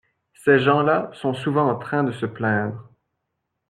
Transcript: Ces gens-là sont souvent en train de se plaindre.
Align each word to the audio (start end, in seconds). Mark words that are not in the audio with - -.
Ces 0.33 0.57
gens-là 0.57 1.11
sont 1.13 1.35
souvent 1.35 1.69
en 1.69 1.77
train 1.77 2.03
de 2.03 2.11
se 2.11 2.25
plaindre. 2.25 2.89